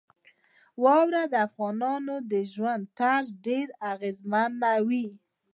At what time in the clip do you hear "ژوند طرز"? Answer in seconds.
2.53-3.27